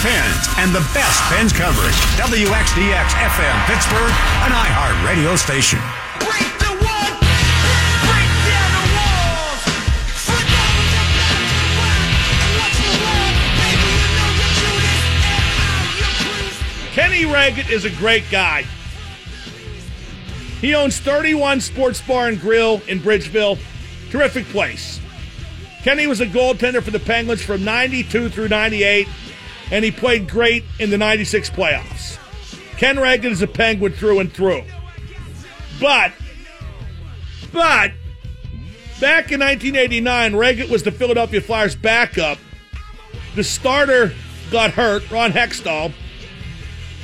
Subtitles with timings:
[0.00, 1.94] Pens and the best Pens coverage.
[2.14, 4.14] WXDX FM Pittsburgh,
[4.46, 5.80] an iHeart radio station.
[16.92, 18.64] Kenny Wregget is a great guy.
[20.60, 23.58] He owns 31 Sports Bar and Grill in Bridgeville.
[24.10, 25.00] Terrific place.
[25.82, 29.06] Kenny was a goaltender for the Penguins from 92 through 98,
[29.70, 32.18] and he played great in the 96 playoffs.
[32.76, 34.62] Ken Wregget is a Penguin through and through.
[35.80, 36.12] But,
[37.52, 37.92] but,
[39.00, 42.38] back in 1989, Wregget was the Philadelphia Flyers backup.
[43.34, 44.12] The starter
[44.50, 45.92] got hurt, Ron Hextall.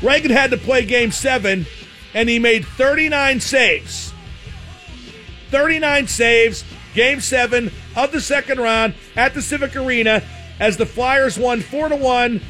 [0.00, 1.66] Wregget had to play game seven,
[2.14, 4.12] and he made 39 saves.
[5.50, 10.22] 39 saves, game seven of the second round at the Civic Arena
[10.58, 12.40] as the Flyers won 4 to 1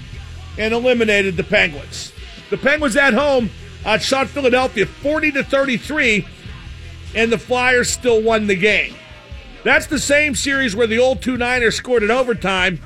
[0.58, 2.12] and eliminated the Penguins.
[2.50, 3.50] The Penguins at home
[3.84, 6.26] uh, outshot Philadelphia 40 to 33,
[7.14, 8.94] and the Flyers still won the game.
[9.62, 12.80] That's the same series where the old two Niners scored in overtime,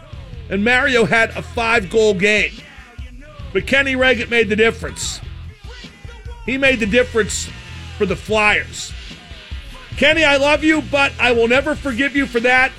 [0.49, 2.53] and Mario had a five goal game.
[3.53, 5.21] But Kenny Wregget made the difference.
[6.47, 7.49] He made the difference
[7.97, 8.93] for the Flyers.
[9.97, 12.71] Kenny, I love you, but I will never forgive you for that.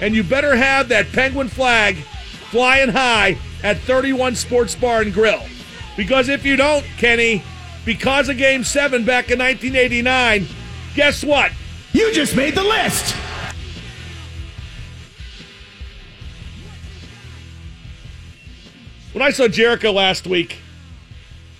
[0.00, 1.96] And you better have that penguin flag
[2.50, 5.42] flying high at 31 Sports Bar and Grill.
[5.96, 7.42] Because if you don't, Kenny,
[7.84, 10.46] because of Game 7 back in 1989,
[10.94, 11.52] guess what?
[11.92, 13.16] You just made the list!
[19.12, 20.58] When I saw Jericho last week,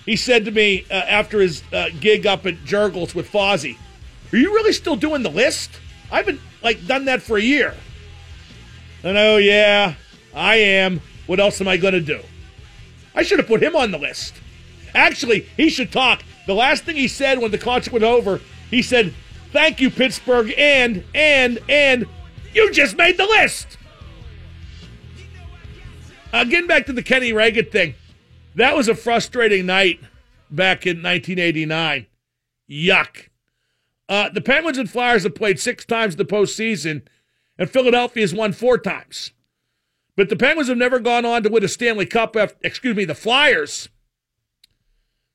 [0.05, 3.77] he said to me uh, after his uh, gig up at Jergel's with Fozzy,
[4.31, 5.71] "Are you really still doing the list?
[6.11, 7.75] I haven't like done that for a year."
[9.03, 9.95] And oh yeah,
[10.33, 11.01] I am.
[11.29, 12.21] What else am I going to do?
[13.13, 14.33] I should have put him on the list.
[14.95, 16.23] Actually, he should talk.
[16.47, 18.41] The last thing he said when the concert went over,
[18.71, 19.13] he said,
[19.51, 22.07] "Thank you, Pittsburgh," and and and
[22.51, 23.77] you just made the list.
[26.33, 27.93] Uh, getting back to the Kenny Wregget thing,
[28.55, 29.99] that was a frustrating night
[30.49, 32.07] back in 1989.
[32.67, 33.27] Yuck.
[34.09, 37.03] Uh, the Penguins and Flyers have played six times in the postseason,
[37.55, 39.31] and Philadelphia has won four times.
[40.19, 42.35] But the Penguins have never gone on to win a Stanley Cup.
[42.35, 43.87] After, excuse me, the Flyers.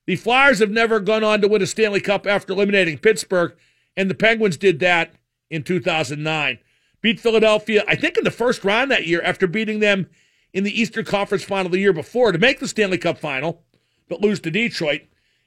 [0.05, 3.55] The Flyers have never gone on to win a Stanley Cup after eliminating Pittsburgh,
[3.97, 5.15] and the Penguins did that
[5.49, 6.59] in 2009.
[7.01, 10.07] Beat Philadelphia, I think, in the first round that year after beating them
[10.53, 13.63] in the Eastern Conference final the year before to make the Stanley Cup final,
[14.07, 15.01] but lose to Detroit.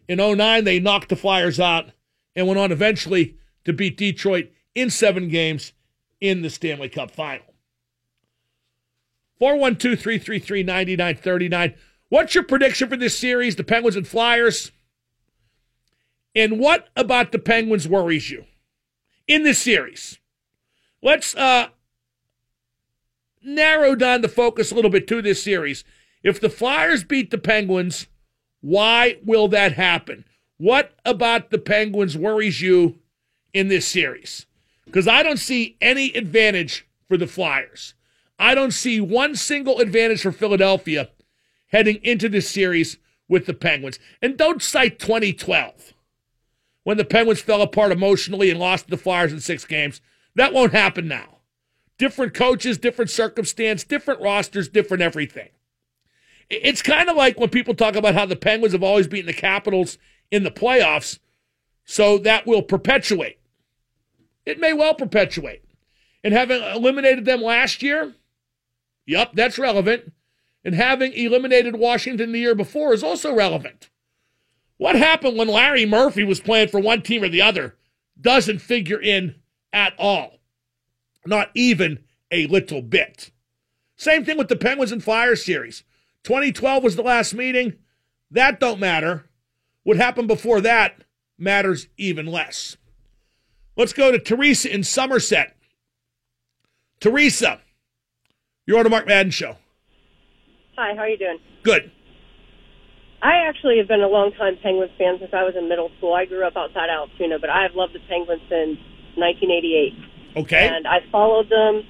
[0.09, 1.93] In 09, they knocked the Flyers out
[2.35, 5.75] and went on eventually to beat Detroit in seven games
[6.21, 7.48] in the Stanley Cup final.
[9.39, 11.75] 412 333 9939.
[12.09, 14.73] What's your prediction for this series, the Penguins and Flyers?
[16.35, 18.45] And what about the Penguins worries you
[19.27, 20.19] in this series?
[21.03, 21.69] Let's uh,
[23.43, 25.85] narrow down the focus a little bit to this series.
[26.23, 28.07] If the Flyers beat the Penguins,
[28.61, 30.25] why will that happen?
[30.57, 32.99] What about the Penguins worries you
[33.53, 34.47] in this series?
[34.85, 37.95] Because I don't see any advantage for the Flyers.
[38.39, 41.11] I don't see one single advantage for Philadelphia
[41.69, 43.99] heading into this series with the Penguins.
[44.23, 45.93] And don't cite 2012
[46.85, 50.01] when the Penguins fell apart emotionally and lost to the Flyers in six games.
[50.35, 51.39] That won't happen now.
[51.99, 55.49] Different coaches, different circumstance, different rosters, different everything.
[56.49, 59.33] It's kind of like when people talk about how the Penguins have always beaten the
[59.33, 59.99] Capitals
[60.31, 61.19] in the playoffs,
[61.85, 63.39] so that will perpetuate.
[64.47, 65.65] It may well perpetuate.
[66.25, 68.15] And having eliminated them last year,
[69.09, 70.13] yep, that's relevant.
[70.65, 73.91] And having eliminated Washington the year before is also relevant.
[74.77, 77.77] What happened when Larry Murphy was playing for one team or the other
[78.21, 79.37] doesn't figure in
[79.73, 80.39] at all.
[81.27, 83.31] Not even a little bit.
[83.97, 85.83] Same thing with the Penguins and Flyers series.
[86.25, 87.75] 2012 was the last meeting.
[88.31, 89.29] That don't matter.
[89.83, 91.03] What happened before that
[91.39, 92.77] matters even less.
[93.77, 95.57] Let's go to Teresa in Somerset.
[97.01, 97.61] Teresa,
[98.69, 99.57] you're on the Mark Madden Show.
[100.77, 101.39] Hi, how are you doing?
[101.65, 101.91] Good.
[103.23, 106.13] I actually have been a long time Penguins fan since I was in middle school.
[106.13, 108.77] I grew up outside Altoona, but I have loved the Penguins since
[109.17, 109.97] 1988.
[110.37, 110.69] Okay.
[110.69, 111.83] And I followed them,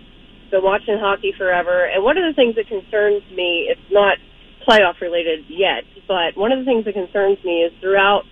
[0.52, 1.84] been watching hockey forever.
[1.84, 4.16] And one of the things that concerns me, it's not
[4.62, 8.22] playoff related yet, but one of the things that concerns me is throughout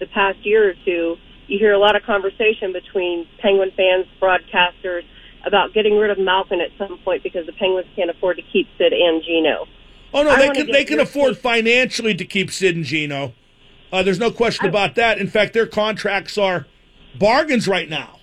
[0.00, 1.16] the past year or two,
[1.48, 5.04] you hear a lot of conversation between Penguin fans, broadcasters,
[5.44, 8.68] about getting rid of Malkin at some point because the Penguins can't afford to keep
[8.78, 9.66] Sid and Gino.
[10.12, 11.42] Oh no, I they can they can afford take.
[11.42, 13.32] financially to keep Sid and Gino.
[13.92, 15.18] Uh, there's no question about that.
[15.18, 16.66] In fact, their contracts are
[17.18, 18.20] bargains right now,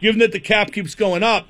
[0.00, 1.48] given that the cap keeps going up.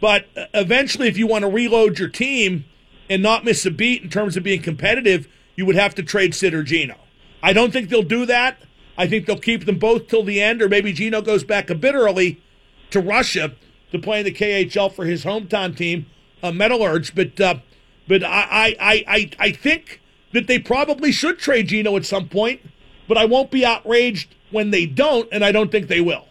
[0.00, 2.64] But uh, eventually, if you want to reload your team
[3.08, 6.34] and not miss a beat in terms of being competitive, you would have to trade
[6.34, 6.96] Sid or Gino.
[7.42, 8.58] I don't think they'll do that.
[8.96, 11.74] I think they'll keep them both till the end, or maybe Gino goes back a
[11.74, 12.40] bit early
[12.90, 13.52] to Russia
[13.92, 16.06] to play in the KHL for his hometown team,
[16.42, 17.14] uh, Metallurg.
[17.14, 17.60] But uh,
[18.08, 20.00] but I, I, I, I think
[20.32, 22.60] that they probably should trade Gino at some point,
[23.06, 26.26] but I won't be outraged when they don't, and I don't think they will.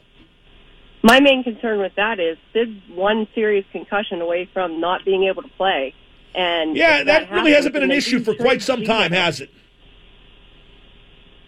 [1.02, 5.42] My main concern with that is Sid's one serious concussion away from not being able
[5.42, 5.94] to play.
[6.36, 9.40] And Yeah, that, really happens hasn't been an issue for quite some Gino, time, has
[9.40, 9.50] it?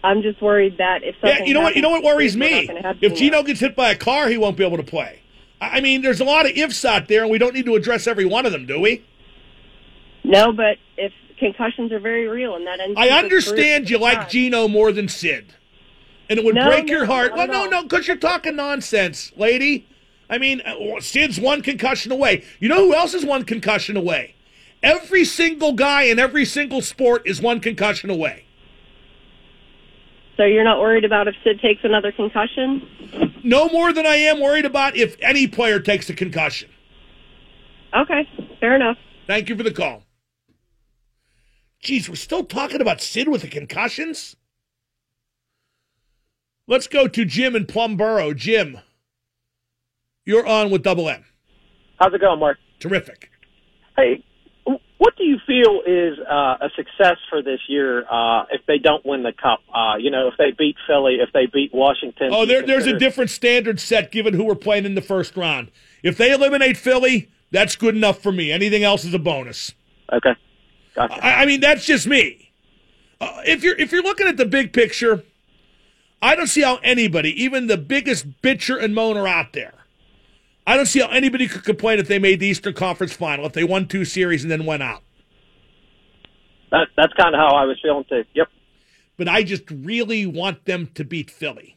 [0.02, 1.76] I'm just worried that if something Yeah, you know what?
[1.76, 2.68] You know what worries me?
[3.00, 5.21] If Gino gets hit by a car, he won't be able to play.
[5.62, 8.08] I mean, there's a lot of ifs out there, and we don't need to address
[8.08, 9.04] every one of them, do we?
[10.24, 14.18] No, but if concussions are very real and that ends I understand you like at
[14.18, 14.30] the time.
[14.30, 15.54] Gino more than Sid,
[16.28, 17.34] and it would No, break no, your heart.
[17.36, 19.86] Well, no, no, because you're talking nonsense, lady.
[20.28, 22.44] I mean, uh, Sid's one concussion away.
[22.58, 24.34] You know who else is one concussion away?
[24.82, 28.44] Every single guy in every single sport is one concussion away.
[30.36, 32.88] So you're not worried about if Sid takes another concussion?
[33.44, 36.70] No more than I am worried about if any player takes a concussion.
[37.94, 38.26] Okay,
[38.60, 38.96] fair enough.
[39.26, 40.04] Thank you for the call.
[41.80, 44.36] Geez, we're still talking about Sid with the concussions?
[46.66, 48.34] Let's go to Jim in Plumboro.
[48.34, 48.78] Jim,
[50.24, 51.24] you're on with Double M.
[51.98, 52.58] How's it going, Mark?
[52.78, 53.30] Terrific.
[53.96, 54.24] Hey,
[55.02, 59.04] what do you feel is uh, a success for this year uh, if they don't
[59.04, 59.58] win the cup?
[59.74, 62.30] Uh, you know, if they beat Philly, if they beat Washington.
[62.32, 65.72] Oh, there, there's a different standard set given who we're playing in the first round.
[66.04, 68.52] If they eliminate Philly, that's good enough for me.
[68.52, 69.72] Anything else is a bonus.
[70.12, 70.36] Okay,
[70.94, 71.24] gotcha.
[71.24, 72.52] I, I mean, that's just me.
[73.20, 75.24] Uh, if you're if you're looking at the big picture,
[76.20, 79.74] I don't see how anybody, even the biggest bitcher and moaner out there,
[80.66, 83.52] I don't see how anybody could complain if they made the Eastern Conference Final if
[83.52, 85.02] they won two series and then went out.
[86.70, 88.24] that, that's kind of how I was feeling too.
[88.34, 88.48] Yep.
[89.16, 91.76] But I just really want them to beat Philly.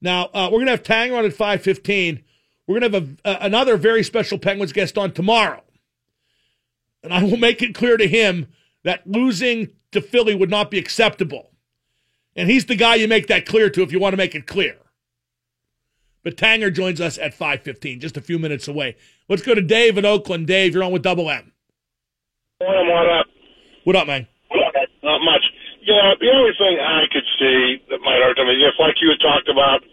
[0.00, 2.24] Now uh, we're gonna have Tanger on at five fifteen.
[2.66, 5.62] We're gonna have a, uh, another very special Penguins guest on tomorrow,
[7.02, 8.48] and I will make it clear to him
[8.84, 11.50] that losing to Philly would not be acceptable.
[12.36, 14.46] And he's the guy you make that clear to if you want to make it
[14.46, 14.76] clear.
[16.24, 18.96] But Tanger joins us at 5:15, just a few minutes away.
[19.28, 20.46] Let's go to Dave in Oakland.
[20.46, 21.52] Dave, you're on with Double M.
[22.58, 23.26] What what up?
[23.84, 24.26] What up, man?
[25.02, 25.44] Not much.
[25.82, 29.10] Yeah, the only thing I could see that might hurt them is if, like you
[29.12, 29.84] had talked about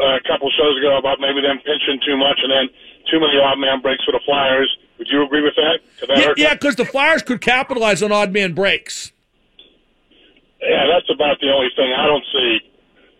[0.00, 2.68] uh, a couple shows ago, about maybe them pinching too much and then
[3.12, 4.74] too many odd man breaks for the Flyers.
[4.96, 5.80] Would you agree with that?
[6.00, 6.34] That Yeah, them?
[6.38, 9.12] yeah, because the Flyers could capitalize on odd man breaks.
[10.62, 11.92] Yeah, that's about the only thing.
[11.92, 12.60] I don't see,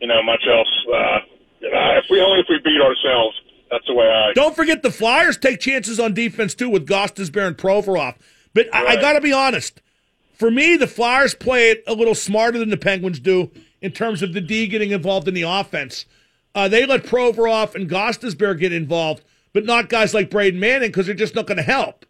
[0.01, 0.73] you know, much else.
[0.89, 1.19] Uh,
[1.71, 3.41] know, if we only if we beat ourselves,
[3.71, 4.33] that's the way I.
[4.35, 8.17] Don't forget the Flyers take chances on defense too with Gostisbehere and Provorov.
[8.53, 9.81] But I, I got to be honest.
[10.35, 13.51] For me, the Flyers play it a little smarter than the Penguins do
[13.81, 16.07] in terms of the D getting involved in the offense.
[16.55, 21.07] Uh, they let Provorov and Gostisbehere get involved, but not guys like Brandon Manning because
[21.07, 22.07] they're just not going to help.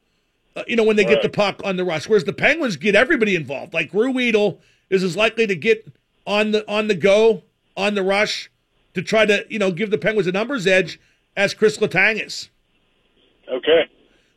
[0.56, 2.08] Uh, you know when they get the puck on the rush.
[2.08, 3.74] Whereas the Penguins get everybody involved.
[3.74, 4.58] Like Ruhwedel
[4.90, 5.86] is as likely to get
[6.26, 7.42] on the on the go
[7.76, 8.50] on the rush
[8.94, 11.00] to try to you know give the Penguins a numbers edge
[11.36, 12.50] as Chris Letang is.
[13.48, 13.82] Okay.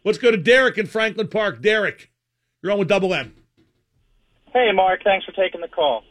[0.04, 1.62] Let's go to Derek in Franklin Park.
[1.62, 2.12] Derek,
[2.62, 3.34] you're on with Double M.
[4.54, 5.02] Hey, Mark.
[5.04, 6.04] Thanks for taking the call.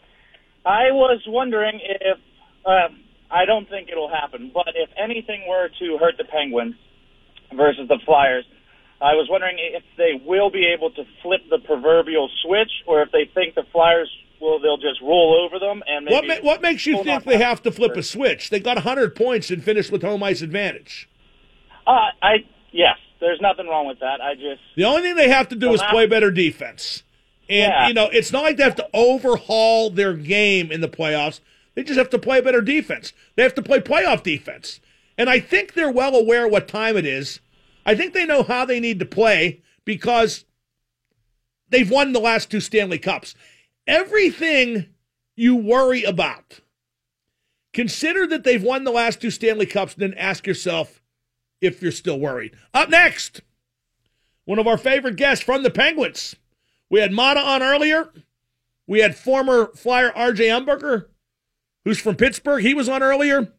[0.64, 2.18] I was wondering if
[2.64, 3.00] um,
[3.30, 6.74] I don't think it'll happen, but if anything were to hurt the Penguins
[7.54, 8.44] versus the Flyers,
[9.00, 13.12] I was wondering if they will be able to flip the proverbial switch, or if
[13.12, 14.10] they think the Flyers
[14.40, 17.38] will they'll just roll over them and maybe What ma- what makes you think they
[17.38, 18.50] have to flip a switch?
[18.50, 21.08] They got 100 points and finished with home ice advantage.
[21.86, 24.20] Uh, I yes, there's nothing wrong with that.
[24.22, 27.02] I just The only thing they have to do is now- play better defense.
[27.48, 27.88] And Yeah.
[27.88, 31.40] you know, it's not like they have to overhaul their game in the playoffs.
[31.74, 33.12] They just have to play better defense.
[33.36, 34.80] They have to play playoff defense.
[35.18, 37.40] And I think they're well aware what time it is.
[37.86, 40.44] I think they know how they need to play because
[41.70, 43.36] they've won the last two Stanley Cups.
[43.86, 44.86] Everything
[45.36, 46.60] you worry about,
[47.72, 51.00] consider that they've won the last two Stanley Cups, and then ask yourself
[51.60, 52.56] if you're still worried.
[52.74, 53.42] Up next,
[54.44, 56.34] one of our favorite guests from the Penguins.
[56.90, 58.12] We had Maatta on earlier.
[58.88, 61.06] We had former Flyer RJ Umberger,
[61.84, 62.62] who's from Pittsburgh.
[62.62, 63.52] He was on earlier.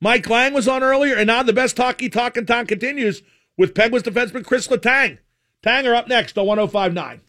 [0.00, 1.16] Mike Lang was on earlier.
[1.16, 3.22] And now the best hockey talk in town continues
[3.56, 5.18] with Penguins defenseman Chris Letang.
[5.64, 7.20] Tanger up next on 1059.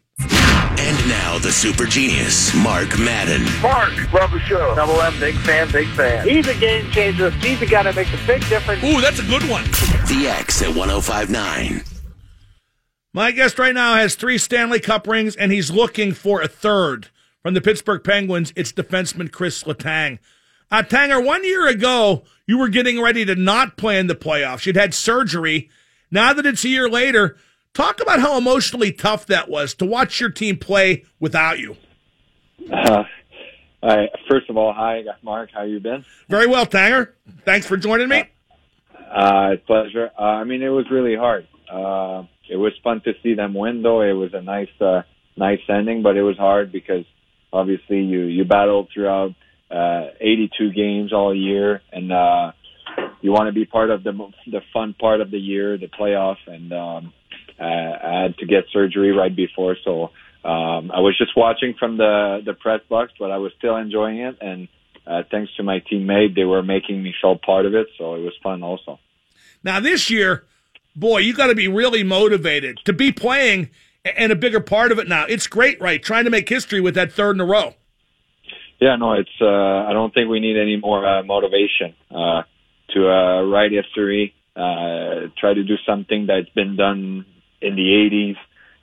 [0.80, 3.44] And now, the super genius, Mark Madden.
[3.62, 4.76] Mark, love the show.
[4.76, 6.28] Double M, big fan, big fan.
[6.28, 7.32] He's a game changer.
[7.32, 8.84] He's the guy that makes a big difference.
[8.84, 9.64] Ooh, that's a good one.
[10.08, 11.84] The X at 1059.
[13.14, 17.08] My guest right now has three Stanley Cup rings, and he's looking for a third.
[17.42, 20.20] From the Pittsburgh Penguins, it's defenseman Chris Letang.
[20.70, 24.66] Uh, Tanger, one year ago, you were getting ready to not play in the playoffs.
[24.66, 25.70] You'd had surgery.
[26.12, 27.38] Now that it's a year later,
[27.74, 31.76] talk about how emotionally tough that was to watch your team play without you.
[32.72, 33.04] Uh,
[33.84, 35.50] I, first of all, hi, Mark.
[35.54, 36.06] How you been?
[36.30, 37.10] Very well, Tanger.
[37.46, 38.24] Thanks for joining me.
[39.14, 40.10] Uh, pleasure.
[40.18, 41.48] Uh, I mean, it was really hard.
[41.72, 44.02] Uh, it was fun to see them win, though.
[44.02, 45.04] It was a nice, uh,
[45.36, 47.06] nice ending, but it was hard because
[47.54, 49.34] obviously you you battled throughout
[49.70, 52.52] uh, 82 games all year, and uh,
[53.22, 54.12] you want to be part of the
[54.48, 56.38] the fun part of the year, the playoff.
[56.46, 57.14] And um,
[57.60, 60.12] uh, I had to get surgery right before, so
[60.44, 64.20] um, I was just watching from the the press box, but I was still enjoying
[64.20, 64.38] it.
[64.42, 64.68] And
[65.06, 68.22] uh, thanks to my teammate, they were making me feel part of it, so it
[68.22, 69.00] was fun also.
[69.64, 70.46] Now this year,
[70.96, 73.70] boy, you got to be really motivated to be playing
[74.16, 75.26] and a bigger part of it now.
[75.26, 76.02] It's great, right?
[76.02, 77.76] Trying to make history with that third in a row.
[78.80, 79.30] Yeah, no, it's.
[79.42, 82.44] Uh, I don't think we need any more uh, motivation uh,
[82.90, 84.34] to uh, write history.
[84.56, 87.26] Uh, try to do something that's been done
[87.62, 88.38] in the '80s,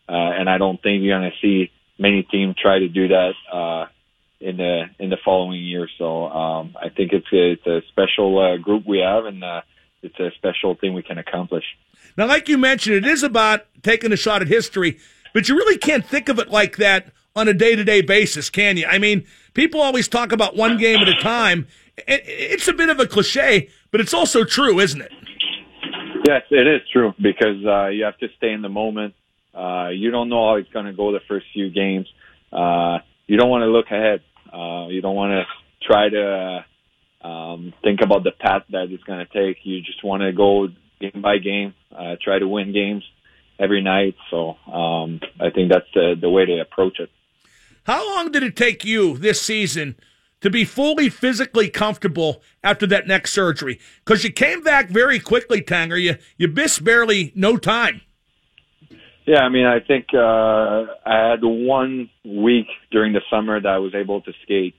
[0.08, 3.32] uh, and I don't think you're going to see many teams try to do that
[3.52, 3.87] uh,
[4.40, 5.88] in the in the following year.
[5.99, 9.62] So um, I think it's a, it's a special uh, group we have, and uh,
[10.02, 11.64] it's a special thing we can accomplish.
[12.16, 14.99] Now, like you mentioned, it is about taking a shot at history,
[15.32, 18.50] but you really can't think of it like that on a day to day basis,
[18.50, 18.87] can you?
[18.87, 21.66] I mean, people always talk about one game at a time.
[21.96, 25.12] It's a bit of a cliche, but it's also true, isn't it?
[26.26, 29.14] Yes, it is true because uh, you have to stay in the moment.
[29.54, 32.06] Uh, you don't know how it's going to go the first few games.
[32.52, 34.20] Uh, you don't want to look ahead.
[34.52, 35.44] Uh, you don't want to
[35.87, 36.64] try to
[37.26, 39.58] um, think about the path that it's going to take.
[39.64, 40.68] You just want to go
[41.00, 43.04] game by game, uh, try to win games
[43.58, 44.14] every night.
[44.30, 47.11] So um, I think that's the the way to approach it.
[47.84, 49.96] How long did it take you this season
[50.40, 53.78] to be fully physically comfortable after that neck surgery?
[54.04, 56.00] Because you came back very quickly, Tanger.
[56.00, 58.00] You you missed barely no time.
[59.26, 63.78] Yeah, I mean, I think uh, I had one week during the summer that I
[63.78, 64.74] was able to skate.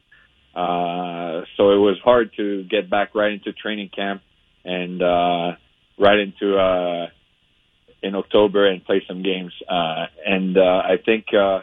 [0.56, 4.22] Uh, so it was hard to get back right into training camp
[4.64, 5.52] and uh,
[5.98, 7.08] right into uh,
[8.02, 9.52] in October and play some games.
[9.68, 11.62] Uh, and uh, I think uh,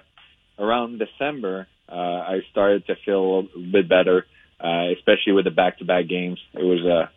[0.63, 1.95] around December, uh,
[2.35, 4.25] I started to feel a bit better,
[4.61, 6.39] uh, especially with the back-to-back games.
[6.55, 7.11] It was uh,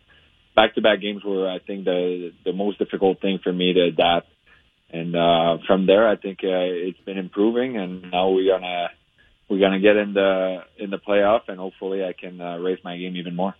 [0.56, 4.28] back-to-back games were, I think, the the most difficult thing for me to adapt.
[4.90, 8.88] And uh, from there, I think uh, it's been improving, and now we're gonna
[9.48, 12.96] we're gonna get in the in the playoff, and hopefully, I can uh, raise my
[12.96, 13.54] game even more.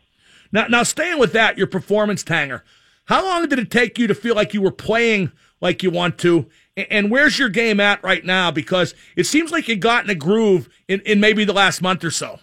[0.53, 2.63] Now, now staying with that, your performance, Tanger.
[3.07, 6.19] How long did it take you to feel like you were playing like you want
[6.19, 6.47] to?
[6.77, 8.51] And where's your game at right now?
[8.51, 12.05] Because it seems like you got in a groove in, in maybe the last month
[12.05, 12.39] or so.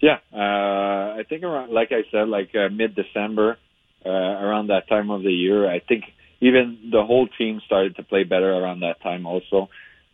[0.00, 3.56] Yeah, uh, I think around, like I said, like uh, mid December,
[4.04, 6.04] uh, around that time of the year, I think
[6.40, 9.68] even the whole team started to play better around that time also.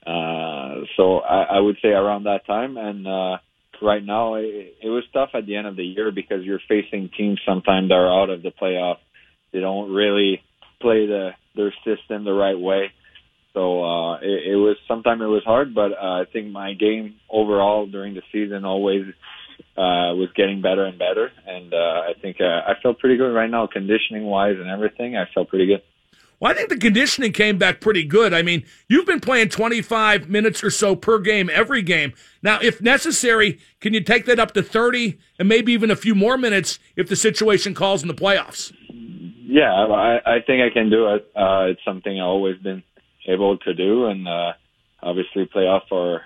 [0.06, 2.76] Uh, so I, I would say around that time.
[2.76, 3.38] And uh,
[3.82, 7.10] right now, it, it was tough at the end of the year because you're facing
[7.16, 8.96] teams sometimes that are out of the playoff.
[9.52, 10.42] They don't really
[10.80, 12.92] play the their system the right way.
[13.52, 17.14] So uh, it, it was sometimes it was hard, but uh, I think my game
[17.30, 19.06] overall during the season always
[19.76, 23.32] uh, was getting better and better, and uh, I think uh, I felt pretty good
[23.32, 25.16] right now, conditioning wise and everything.
[25.16, 25.82] I felt pretty good.
[26.40, 28.34] Well, I think the conditioning came back pretty good.
[28.34, 32.12] I mean, you've been playing 25 minutes or so per game every game.
[32.42, 36.14] Now, if necessary, can you take that up to 30 and maybe even a few
[36.14, 38.72] more minutes if the situation calls in the playoffs?
[39.46, 41.30] Yeah, I, I think I can do it.
[41.36, 42.82] Uh, it's something I've always been
[43.26, 44.52] able to do, and uh,
[45.02, 46.22] obviously playoff are,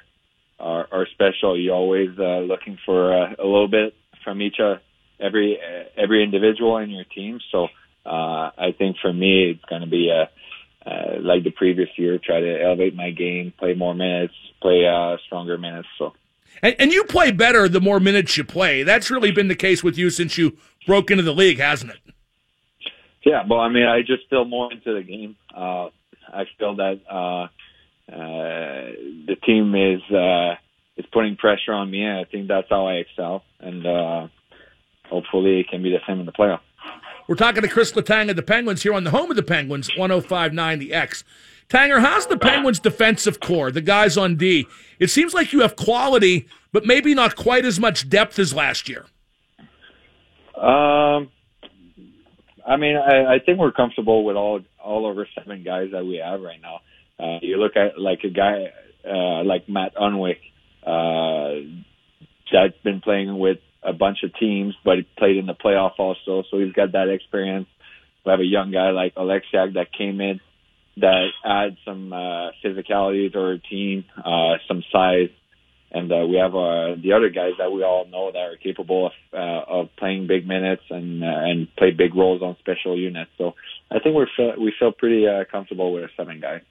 [0.58, 1.58] are are special.
[1.58, 3.94] You're always uh, looking for uh, a little bit
[4.24, 4.76] from each uh,
[5.20, 5.58] every
[5.96, 7.40] every individual in your team.
[7.50, 7.68] So
[8.06, 12.18] uh, I think for me, it's going to be uh, uh, like the previous year.
[12.18, 15.88] Try to elevate my game, play more minutes, play uh, stronger minutes.
[15.98, 16.14] So.
[16.62, 18.82] And, and you play better the more minutes you play.
[18.82, 20.56] That's really been the case with you since you
[20.86, 22.07] broke into the league, hasn't it?
[23.28, 25.36] Yeah, well, I mean, I just feel more into the game.
[25.54, 25.90] Uh,
[26.32, 27.42] I feel that uh,
[28.10, 28.92] uh,
[29.26, 30.54] the team is uh,
[30.96, 33.42] is putting pressure on me, and I think that's how I excel.
[33.60, 34.28] And uh,
[35.10, 36.60] hopefully, it can be the same in the playoff.
[37.28, 39.90] We're talking to Chris Letang of the Penguins here on the home of the Penguins,
[39.90, 41.22] 105.9 The X.
[41.68, 44.66] Tanger, how's the Penguins' defensive corps, the guys on D?
[44.98, 48.88] It seems like you have quality, but maybe not quite as much depth as last
[48.88, 49.04] year.
[50.56, 51.28] Um,
[52.68, 56.20] I mean, I, I think we're comfortable with all all over seven guys that we
[56.24, 56.80] have right now.
[57.18, 58.72] Uh, you look at like a guy
[59.08, 60.38] uh, like Matt Hunwick,
[60.86, 61.66] uh,
[62.52, 66.42] that's been playing with a bunch of teams, but he played in the playoff also,
[66.50, 67.66] so he's got that experience.
[68.24, 70.40] We have a young guy like Oleksiak that came in
[70.96, 75.30] that adds some uh, physicality to our team, uh, some size,
[75.90, 79.06] and uh, we have uh, the other guys that we all know that are capable
[79.06, 83.30] of uh, of playing big minutes and uh, and play big roles on special units.
[83.38, 83.54] So
[83.90, 86.62] I think we're we feel pretty uh, comfortable with our seven guys.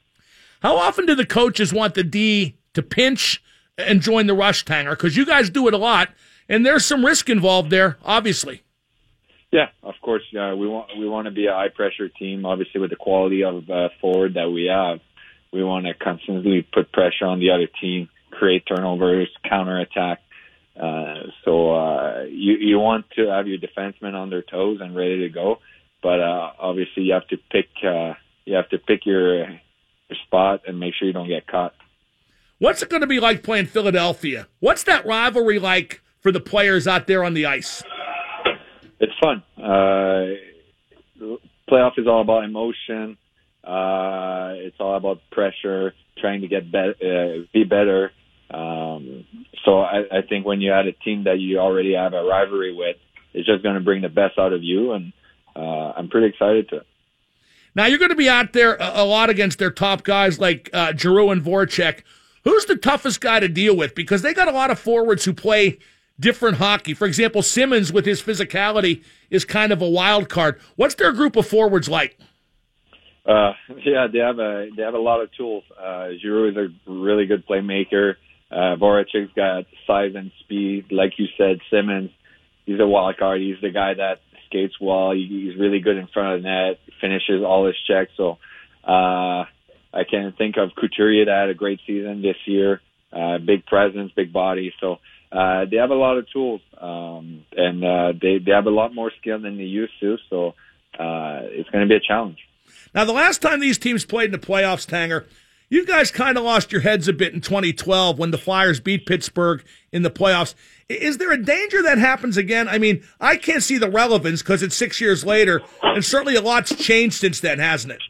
[0.61, 3.43] How often do the coaches want the D to pinch
[3.77, 4.91] and join the rush tanger?
[4.91, 6.09] Because you guys do it a lot,
[6.49, 8.63] and there's some risk involved there, obviously.
[9.51, 10.23] Yeah, of course.
[10.33, 12.45] Uh, we want we want to be a high pressure team.
[12.45, 14.99] Obviously, with the quality of uh, forward that we have,
[15.53, 20.19] we want to constantly put pressure on the other team, create turnovers, counter attack.
[20.79, 25.21] Uh, so uh, you you want to have your defensemen on their toes and ready
[25.21, 25.57] to go,
[26.03, 28.13] but uh, obviously you have to pick uh,
[28.45, 31.73] you have to pick your your spot and make sure you don't get caught.
[32.59, 34.47] What's it going to be like playing Philadelphia?
[34.59, 37.83] What's that rivalry like for the players out there on the ice?
[38.99, 39.43] it's fun.
[39.57, 40.33] Uh,
[41.69, 43.17] playoff is all about emotion.
[43.63, 48.11] Uh, it's all about pressure, trying to get be- uh, be better.
[48.49, 49.25] Um,
[49.65, 52.73] so I, I think when you add a team that you already have a rivalry
[52.73, 52.95] with,
[53.33, 55.13] it's just going to bring the best out of you, and
[55.55, 56.81] uh, I'm pretty excited to.
[57.75, 60.69] Now you're going to be out there a, a lot against their top guys like
[60.73, 62.01] uh, Giroux and Voracek.
[62.43, 63.93] Who's the toughest guy to deal with?
[63.93, 65.77] Because they got a lot of forwards who play
[66.19, 66.93] different hockey.
[66.93, 70.59] For example, Simmonds with his physicality is kind of a wild card.
[70.75, 72.17] What's their group of forwards like?
[73.25, 73.53] Uh,
[73.85, 75.63] yeah, they have a they have a lot of tools.
[75.77, 78.15] Uh, Giroux is a really good playmaker.
[78.49, 81.59] Uh, Voracek's got size and speed, like you said.
[81.69, 82.11] Simmonds,
[82.65, 83.41] he's a wild card.
[83.41, 85.11] He's the guy that skates well.
[85.11, 88.11] He's really good in front of the net, finishes all his checks.
[88.15, 88.37] So
[88.83, 89.45] uh,
[89.93, 92.81] I can think of Couturier that had a great season this year.
[93.11, 94.73] Uh, big presence, big body.
[94.79, 94.99] So
[95.31, 98.93] uh, they have a lot of tools, um, and uh, they they have a lot
[98.93, 100.17] more skill than they used to.
[100.29, 100.55] So
[100.99, 102.37] uh, it's going to be a challenge.
[102.93, 105.25] Now, the last time these teams played in the playoffs, Tanger,
[105.69, 109.05] you guys kind of lost your heads a bit in 2012 when the Flyers beat
[109.05, 110.55] Pittsburgh in the playoffs.
[110.89, 112.67] Is there a danger that happens again?
[112.67, 116.41] I mean, I can't see the relevance because it's six years later, and certainly a
[116.41, 118.01] lot's changed since then, hasn't it?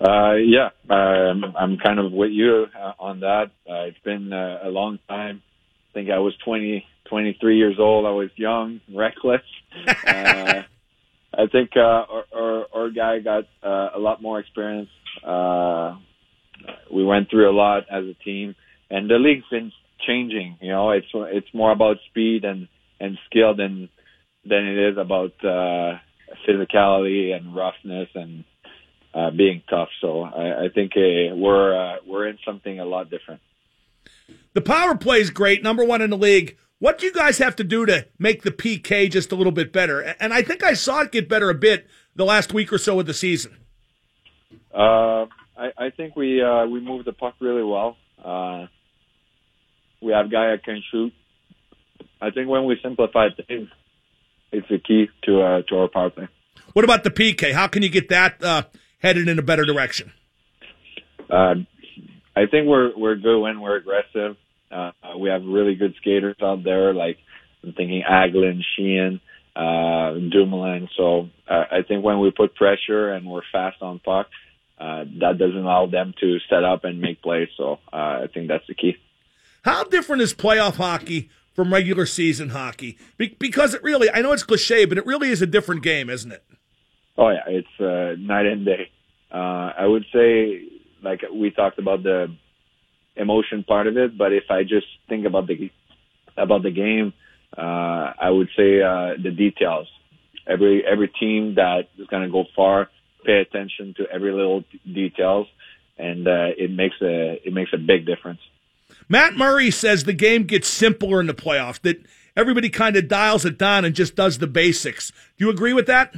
[0.00, 3.50] Uh, yeah, um, I'm kind of with you uh, on that.
[3.68, 5.42] Uh, it's been uh, a long time
[5.94, 8.04] I think I was 20, 23 years old.
[8.04, 9.42] I was young, reckless.
[9.86, 10.62] uh,
[11.32, 14.88] I think uh, our, our, our guy got uh, a lot more experience.
[15.24, 15.94] Uh,
[16.92, 18.54] we went through a lot as a team,
[18.90, 19.72] and the league's been
[20.06, 20.58] changing.
[20.60, 22.68] You know, it's it's more about speed and
[23.00, 23.88] and skill than
[24.44, 25.98] than it is about uh,
[26.46, 28.44] physicality and roughness and
[29.14, 29.88] uh, being tough.
[30.00, 33.40] So I, I think uh, we're uh, we're in something a lot different.
[34.52, 36.56] The power play is great, number one in the league.
[36.78, 39.72] What do you guys have to do to make the PK just a little bit
[39.72, 40.00] better?
[40.20, 43.00] And I think I saw it get better a bit the last week or so
[43.00, 43.56] of the season.
[44.72, 47.96] Uh, I, I think we uh, we moved the puck really well.
[48.22, 48.66] Uh,
[50.02, 51.12] we have guy that can shoot.
[52.20, 53.68] I think when we simplify things,
[54.52, 56.28] it's the key to uh, to our power play.
[56.72, 57.52] What about the PK?
[57.52, 58.62] How can you get that uh,
[59.00, 60.12] headed in a better direction?
[61.30, 61.54] Uh,
[62.36, 64.36] I think we're we're good when we're aggressive.
[64.70, 67.18] Uh, we have really good skaters out there, like
[67.62, 69.20] I'm thinking Hagelin, Sheahan,
[69.54, 70.88] uh, Dumoulin.
[70.96, 74.26] So uh, I think when we put pressure and we're fast on puck,
[74.78, 77.48] uh, that doesn't allow them to set up and make plays.
[77.56, 78.96] So uh, I think that's the key.
[79.62, 82.98] How different is playoff hockey from regular season hockey?
[83.16, 86.10] Be- because it really, I know it's cliche, but it really is a different game,
[86.10, 86.44] isn't it?
[87.16, 88.90] Oh yeah, it's uh, night and day.
[89.32, 90.62] Uh, I would say
[91.02, 92.34] like we talked about the
[93.16, 95.70] emotion part of it, but if I just think about the
[96.36, 97.12] about the game,
[97.56, 99.86] uh, I would say uh, the details.
[100.46, 102.90] Every every team that is going to go far,
[103.24, 105.46] pay attention to every little details,
[105.98, 108.40] and uh, it makes a it makes a big difference.
[109.08, 111.80] Matt Murray says the game gets simpler in the playoffs.
[111.82, 112.04] That
[112.36, 115.10] everybody kind of dials it down and just does the basics.
[115.38, 116.14] Do you agree with that?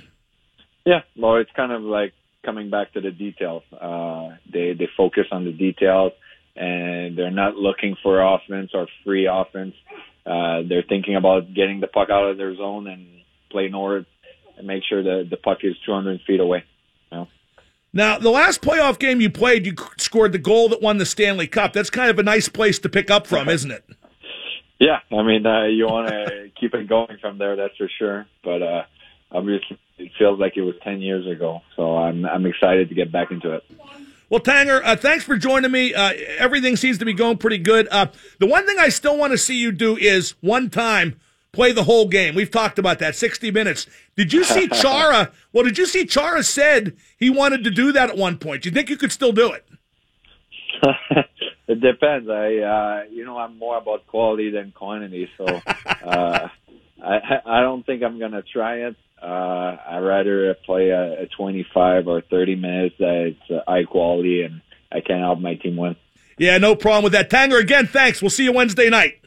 [0.84, 2.12] Yeah, well, it's kind of like
[2.44, 3.62] coming back to the details.
[3.72, 6.12] Uh, they they focus on the details,
[6.54, 9.74] and they're not looking for offense or free offense.
[10.24, 13.06] Uh, they're thinking about getting the puck out of their zone and
[13.50, 14.06] play north
[14.56, 16.64] and make sure that the puck is 200 feet away.
[17.96, 21.46] Now, the last playoff game you played, you scored the goal that won the Stanley
[21.46, 21.72] Cup.
[21.72, 23.88] That's kind of a nice place to pick up from, isn't it?
[24.78, 28.26] Yeah, I mean, uh, you want to keep it going from there, that's for sure.
[28.44, 28.82] But uh,
[29.32, 33.10] obviously, it feels like it was ten years ago, so I'm I'm excited to get
[33.10, 33.64] back into it.
[34.28, 35.94] Well, Tanger, uh, thanks for joining me.
[35.94, 37.88] Uh, everything seems to be going pretty good.
[37.90, 38.08] Uh,
[38.40, 41.18] the one thing I still want to see you do is one time
[41.56, 42.34] play the whole game.
[42.34, 43.86] We've talked about that, 60 minutes.
[44.14, 45.32] Did you see Chara?
[45.52, 48.62] well, did you see Chara said he wanted to do that at one point?
[48.62, 49.66] Do you think you could still do it?
[51.66, 52.28] it depends.
[52.28, 55.46] I, uh, you know, I'm more about quality than quantity, so
[56.04, 56.48] uh,
[57.02, 58.96] I, I don't think I'm gonna try it.
[59.20, 64.60] Uh, I'd rather play a, a 25 or 30 minutes that's uh, high quality, and
[64.92, 65.96] I can help my team win.
[66.38, 67.30] Yeah, no problem with that.
[67.30, 68.20] Tanger, again, thanks.
[68.20, 69.22] We'll see you Wednesday night.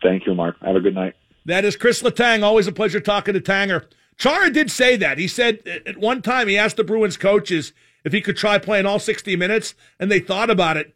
[0.00, 0.56] Thank you, Mark.
[0.60, 1.14] Have a good night.
[1.50, 2.44] That is Chris Letang.
[2.44, 3.86] Always a pleasure talking to Tanger.
[4.16, 5.18] Chara did say that.
[5.18, 7.72] He said at one time he asked the Bruins coaches
[8.04, 10.94] if he could try playing all 60 minutes, and they thought about it.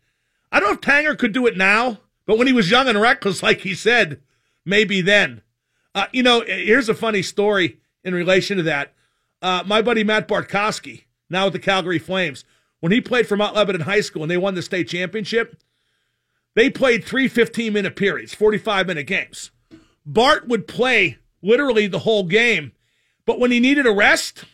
[0.52, 3.00] I don't know if Tanger could do it now, but when he was young and
[3.00, 4.20] reckless, like he said,
[4.64, 5.42] maybe then.
[5.92, 8.92] Uh, you know, here's a funny story in relation to that.
[9.42, 12.44] Uh, my buddy Matt Bartkowski, now with the Calgary Flames,
[12.78, 15.56] when he played for Mount Lebanon High School and they won the state championship,
[16.54, 19.50] they played three 15 minute periods, 45 minute games.
[20.06, 22.72] Bart would play literally the whole game,
[23.26, 24.44] but when he needed a rest,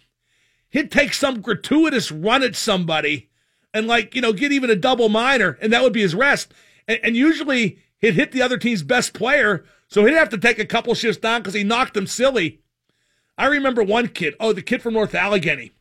[0.69, 3.29] he'd take some gratuitous run at somebody
[3.73, 6.53] and, like, you know, get even a double minor, and that would be his rest.
[6.89, 10.59] And, and usually he'd hit the other team's best player, so he'd have to take
[10.59, 12.61] a couple shifts down because he knocked them silly.
[13.37, 15.73] I remember one kid, oh, the kid from North Allegheny.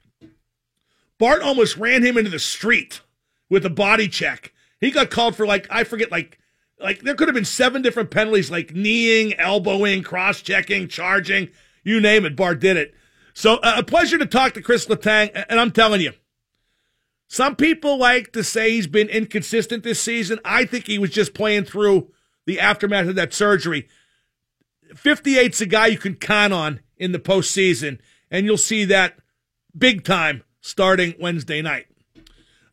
[1.18, 3.02] Bart almost ran him into the street
[3.50, 4.54] with a body check.
[4.80, 6.39] He got called for like I forget like
[6.80, 11.50] like there could have been seven different penalties like kneeing, elbowing, cross checking, charging,
[11.84, 12.36] you name it.
[12.36, 12.94] Bart did it.
[13.34, 16.14] So uh, a pleasure to talk to Chris Letang, and I'm telling you,
[17.28, 20.40] some people like to say he's been inconsistent this season.
[20.44, 22.12] I think he was just playing through
[22.46, 23.88] the aftermath of that surgery.
[24.94, 28.00] 58's a guy you can count on in the postseason,
[28.32, 29.20] and you'll see that
[29.78, 31.86] big time starting Wednesday night.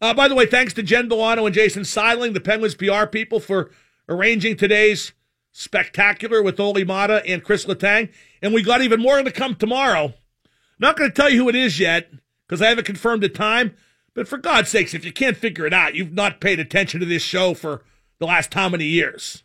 [0.01, 3.41] Uh, by the way, thanks to Jen Delano and Jason Seiling, the Penguins PR people,
[3.41, 3.71] for
[4.09, 5.13] arranging today's
[5.53, 8.11] spectacular with Olli Maatta and Chris Letang.
[8.43, 10.15] And we got even more to come tomorrow.
[10.79, 12.11] Not going to tell you who it is yet
[12.47, 13.75] because I haven't confirmed the time.
[14.15, 17.07] But for God's sakes, if you can't figure it out, you've not paid attention to
[17.07, 17.83] this show for
[18.19, 19.43] the last how many years?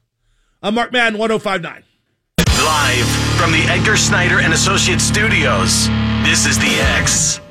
[0.64, 1.84] I'm Mark Madden, 1059.
[2.64, 5.88] Live from the Edgar Snyder and Associates studios,
[6.24, 7.42] this is The X.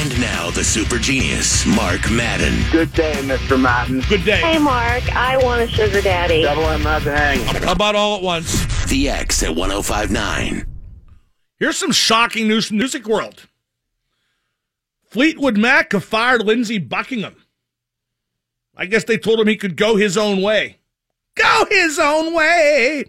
[0.00, 2.64] And now the super genius, Mark Madden.
[2.72, 3.60] Good day, Mr.
[3.60, 4.00] Madden.
[4.08, 4.38] Good day.
[4.38, 6.40] Hey, Mark, I want a sugar daddy.
[6.40, 7.38] Double M not to hang.
[7.40, 8.64] How about all at once?
[8.86, 10.66] The X at 1059.
[11.58, 13.46] Here's some shocking news from Music World.
[15.04, 17.36] Fleetwood Mac have fired Lindsey Buckingham.
[18.74, 20.78] I guess they told him he could go his own way.
[21.34, 23.04] Go his own way.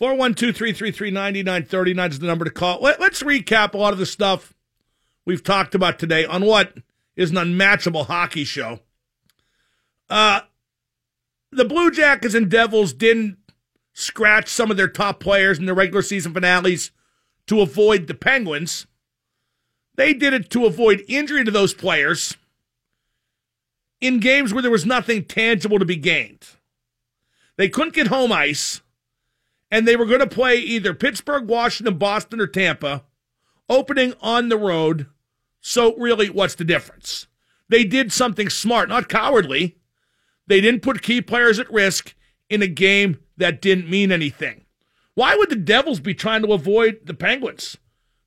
[0.00, 2.80] 412-333-9939 is the number to call.
[2.80, 4.52] Let's recap a lot of the stuff
[5.26, 6.78] we've talked about today on what
[7.14, 8.80] is an unmatchable hockey show.
[10.08, 10.40] Uh,
[11.50, 13.36] the Blue Jackets and Devils didn't
[13.92, 16.92] scratch some of their top players in the regular season finales
[17.46, 18.86] to avoid the Penguins.
[19.96, 22.36] They did it to avoid injury to those players
[24.00, 26.46] in games where there was nothing tangible to be gained.
[27.56, 28.82] They couldn't get home ice,
[29.70, 33.04] and they were going to play either Pittsburgh, Washington, Boston, or Tampa,
[33.68, 35.06] opening on the road.
[35.68, 37.26] So, really, what's the difference?
[37.68, 39.78] They did something smart, not cowardly.
[40.46, 42.14] They didn't put key players at risk
[42.48, 44.64] in a game that didn't mean anything.
[45.14, 47.78] Why would the Devils be trying to avoid the Penguins?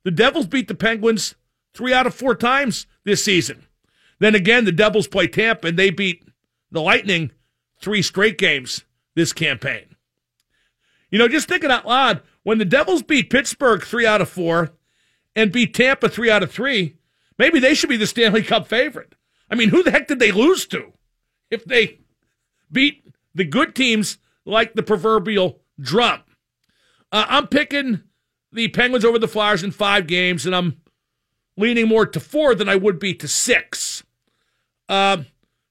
[0.04, 1.34] The Devils beat the Penguins
[1.72, 3.66] three out of four times this season.
[4.18, 6.22] Then again, the Devils play Tampa and they beat
[6.70, 7.30] the Lightning
[7.80, 9.96] three straight games this campaign.
[11.10, 14.72] You know, just thinking out loud, when the Devils beat Pittsburgh three out of four
[15.34, 16.98] and beat Tampa three out of three,
[17.40, 19.14] maybe they should be the Stanley Cup favorite.
[19.50, 20.92] I mean, who the heck did they lose to
[21.50, 22.00] if they
[22.70, 23.02] beat
[23.34, 26.20] the good teams like the proverbial drum?
[27.10, 28.02] Uh, I'm picking
[28.52, 30.82] the Penguins over the Flyers in five games, and I'm
[31.56, 34.04] leaning more to four than I would be to six.
[34.86, 35.22] Uh,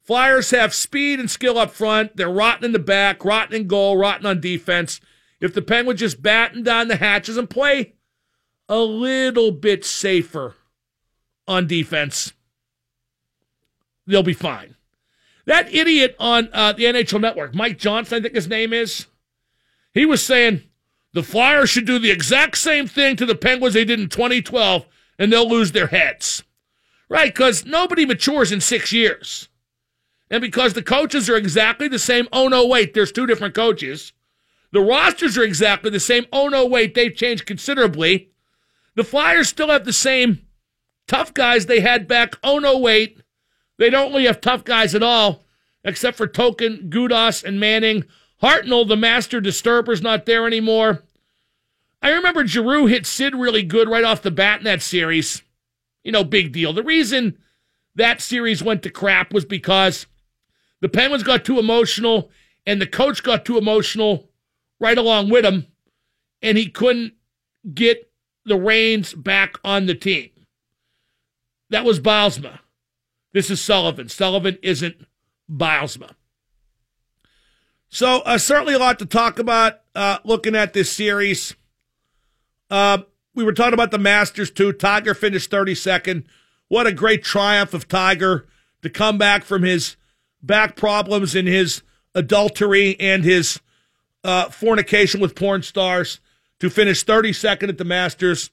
[0.01, 2.17] Flyers have speed and skill up front.
[2.17, 4.99] They're rotten in the back, rotten in goal, rotten on defense.
[5.39, 7.93] If the Penguins just batten down the hatches and play
[8.67, 10.55] a little bit safer
[11.49, 12.31] on defense,
[14.05, 14.75] they'll be fine.
[15.45, 19.07] That idiot on uh, the NHL Network, Mike Johnson, I think his name is,
[19.93, 20.62] he was saying
[21.13, 24.85] the Flyers should do the exact same thing to the Penguins they did in 2012
[25.17, 26.43] and they'll lose their heads.
[27.09, 29.49] Right, because nobody matures in six years.
[30.29, 32.27] And because the coaches are exactly the same.
[32.31, 34.13] Oh, no, wait, there's two different coaches.
[34.71, 36.27] The rosters are exactly the same.
[36.31, 38.29] Oh, no, wait, they've changed considerably.
[38.93, 40.45] The Flyers still have the same
[41.10, 42.38] tough guys they had back.
[42.41, 43.22] Oh, no, wait,
[43.78, 45.43] they don't really have tough guys at all,
[45.84, 48.06] except for Token, Gudas, and Manning.
[48.41, 51.04] Hartnell, the master disturber's not there anymore.
[52.02, 55.41] I remember Giroux hit Sid really good right off the bat in that series.
[56.04, 56.72] You know, big deal.
[56.72, 57.38] The reason
[57.95, 60.06] that series went to crap was because
[60.80, 62.32] the Penguins got too emotional
[62.65, 64.30] and the coach got too emotional
[64.80, 65.65] right along with him,
[66.41, 67.13] and he couldn't
[67.74, 68.10] get
[68.45, 70.30] the reins back on the team.
[71.69, 72.60] That was Bylsma.
[73.34, 74.10] This is Sullivan.
[74.10, 75.05] Sullivan isn't
[75.51, 76.12] Bylsma.
[77.89, 81.55] So, uh, certainly a lot to talk about uh, looking at this series.
[82.69, 82.99] Uh,
[83.34, 84.73] we were talking about the Masters too.
[84.73, 86.25] Tiger finished 32nd.
[86.67, 88.47] What a great triumph of Tiger
[88.84, 89.95] to come back from his
[90.41, 91.82] back problems and his
[92.13, 93.60] adultery and his
[94.23, 96.19] uh, fornication with porn stars
[96.60, 98.51] to finish 32nd at the Masters.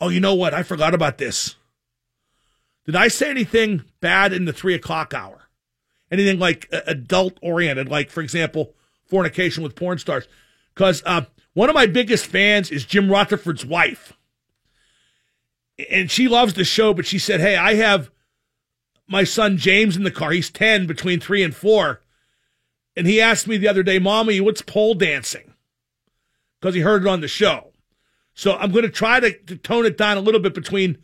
[0.00, 0.52] Oh, you know what?
[0.52, 1.56] I forgot about this.
[2.88, 5.50] Did I say anything bad in the three o'clock hour?
[6.10, 8.72] Anything like uh, adult oriented, like, for example,
[9.04, 10.26] fornication with porn stars?
[10.72, 14.14] Because uh, one of my biggest fans is Jim Rutherford's wife.
[15.90, 18.10] And she loves the show, but she said, Hey, I have
[19.06, 20.30] my son James in the car.
[20.30, 22.00] He's 10, between three and four.
[22.96, 25.52] And he asked me the other day, Mommy, what's pole dancing?
[26.58, 27.70] Because he heard it on the show.
[28.32, 30.96] So I'm going to try to, to tone it down a little bit between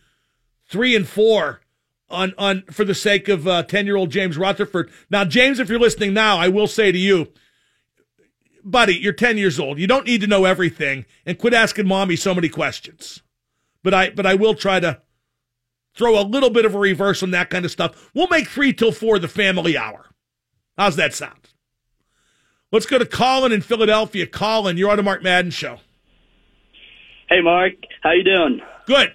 [0.66, 1.60] three and four
[2.08, 4.90] on, on for the sake of 10 uh, year old James Rutherford.
[5.10, 7.32] Now, James, if you're listening now, I will say to you,
[8.62, 9.78] buddy, you're 10 years old.
[9.78, 13.22] You don't need to know everything and quit asking mommy so many questions.
[13.82, 15.00] But I, but I will try to
[15.94, 18.10] throw a little bit of a reverse on that kind of stuff.
[18.14, 20.06] We'll make three till four the family hour.
[20.76, 21.50] How's that sound?
[22.72, 24.26] Let's go to Colin in Philadelphia.
[24.26, 25.78] Colin, you're on the Mark Madden show.
[27.28, 27.72] Hey, Mark.
[28.02, 28.60] How you doing?
[28.86, 29.12] Good.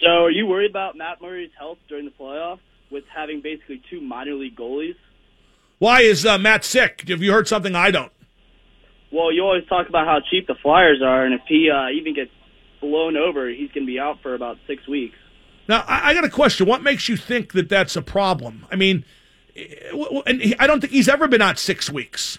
[0.00, 2.60] So, are you worried about Matt Murray's health during the playoffs
[2.90, 4.96] with having basically two minor league goalies?
[5.78, 7.04] Why is uh, Matt sick?
[7.08, 8.12] Have you heard something I don't?
[9.12, 12.14] Well, you always talk about how cheap the Flyers are, and if he uh, even
[12.14, 12.30] gets
[12.80, 15.16] blown over, he's going to be out for about six weeks.
[15.68, 16.66] Now, I, I got a question.
[16.66, 18.66] What makes you think that that's a problem?
[18.70, 19.04] I mean,
[19.54, 22.38] and I don't think he's ever been out six weeks.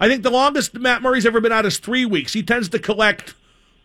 [0.00, 2.32] I think the longest Matt Murray's ever been out is three weeks.
[2.32, 3.34] He tends to collect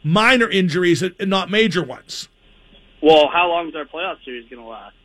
[0.03, 2.27] minor injuries and not major ones.
[3.01, 4.95] Well, how long is our playoff series going to last?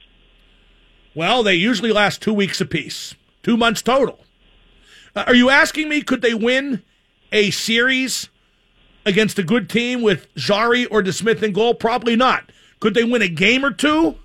[1.15, 4.19] Well, they usually last two weeks apiece two months total.
[5.15, 6.83] Uh, are you asking me, could they win
[7.33, 8.29] a series
[9.07, 11.75] against a good team with Jarry or DeSmith in goal?
[11.75, 12.51] Probably not.
[12.81, 14.17] Could they win a game or two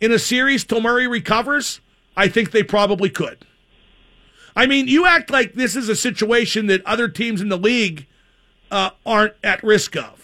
[0.00, 1.80] in a series till Murray recovers?
[2.16, 3.44] I think they probably could.
[4.56, 8.06] I mean, you act like this is a situation that other teams in the league
[8.70, 10.19] uh, aren't at risk of.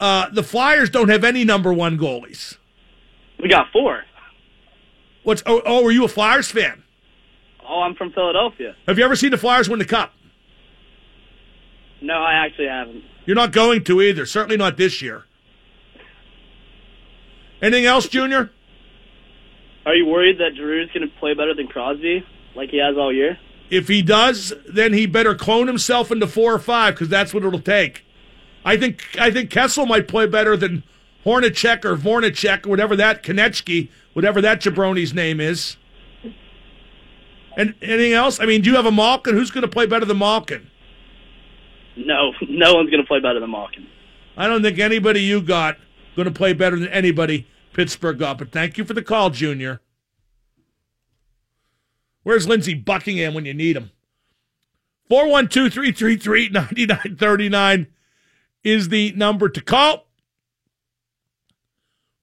[0.00, 2.56] Uh, the Flyers don't have any number one goalies.
[3.38, 4.04] We got four.
[5.22, 6.82] What's oh, oh are you a Flyers fan?
[7.68, 8.74] Oh, I'm from Philadelphia.
[8.88, 10.12] Have you ever seen the Flyers win the Cup?
[12.00, 13.04] No, I actually haven't.
[13.26, 14.24] You're not going to either.
[14.24, 15.24] Certainly not this year.
[17.60, 18.50] Anything else, Junior?
[19.84, 23.12] Are you worried that Drew's going to play better than Crosby like he has all
[23.12, 23.38] year?
[23.68, 27.44] If he does, then he better clone himself into four or five because that's what
[27.44, 28.04] it'll take.
[28.64, 30.82] I think I think Kessel might play better than
[31.24, 35.76] Hornacek or Vornacek or whatever that Konechny, whatever that jabroni's name is.
[37.56, 38.40] And anything else?
[38.40, 39.34] I mean, do you have a Malkin?
[39.34, 40.70] Who's going to play better than Malkin?
[41.96, 43.86] No, no one's going to play better than Malkin.
[44.36, 45.76] I don't think anybody you got
[46.16, 48.38] going to play better than anybody Pittsburgh got.
[48.38, 49.80] But thank you for the call, Junior.
[52.22, 53.90] Where's Lindsey Buckingham when you need him?
[55.08, 57.86] 412 333 9939
[58.64, 60.06] is the number to call.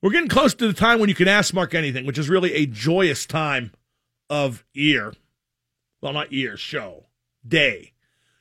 [0.00, 2.54] We're getting close to the time when you can ask Mark anything, which is really
[2.54, 3.72] a joyous time
[4.30, 5.12] of year.
[6.00, 7.06] Well, not year, show,
[7.46, 7.94] day,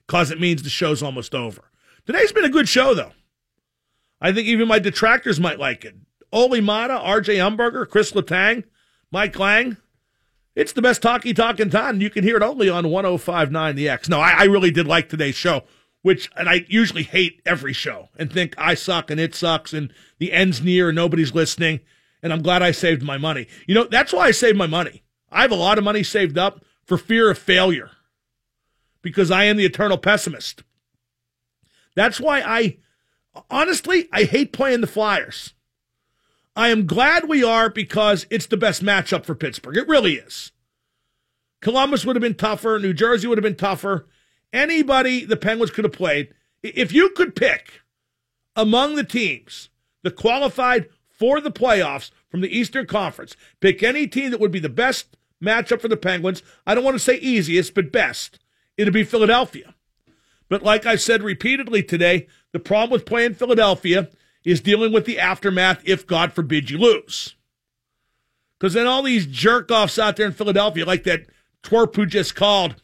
[0.05, 1.71] because it means the show's almost over.
[2.05, 3.13] Today's been a good show, though.
[4.21, 5.95] I think even my detractors might like it.
[6.31, 8.63] Olli Maatta, RJ Umberger, Chris Letang,
[9.12, 9.77] Mike Lang.
[10.55, 12.01] It's the best talkie talking time.
[12.01, 14.10] You can hear it only on 1059 The X.
[14.10, 15.63] No, I, I really did like today's show,
[16.01, 19.93] which, and I usually hate every show and think I suck and it sucks and
[20.19, 21.81] the end's near and nobody's listening.
[22.23, 23.47] And I'm glad I saved my money.
[23.67, 25.03] You know, that's why I saved my money.
[25.31, 27.91] I have a lot of money saved up for fear of failure
[29.01, 30.63] because I am the eternal pessimist.
[31.95, 32.77] That's why I,
[33.49, 35.53] honestly, I hate playing the Flyers.
[36.55, 39.77] I am glad we are because it's the best matchup for Pittsburgh.
[39.77, 40.51] It really is.
[41.62, 42.79] Columbus would have been tougher.
[42.79, 44.07] New Jersey would have been tougher.
[44.53, 46.33] Anybody the Penguins could have played.
[46.63, 47.81] If you could pick
[48.55, 49.69] among the teams
[50.03, 54.60] that qualified for the playoffs from the Eastern Conference, pick any team that would be
[54.60, 56.43] the best matchup for the Penguins.
[56.65, 58.39] I don't want to say easiest, but best.
[58.75, 59.75] It'd be Philadelphia.
[60.49, 64.10] But like I said repeatedly today, the problem with playing Philadelphia
[64.43, 67.36] is dealing with the aftermath if, God forbid, you lose.
[68.57, 71.27] Because then all these jerk offs out there in Philadelphia, like that
[71.63, 72.81] twerp who just called,